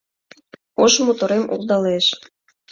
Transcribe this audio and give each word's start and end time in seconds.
Ош 0.83 0.93
моторем 1.05 1.43
улдалеш 1.53 2.05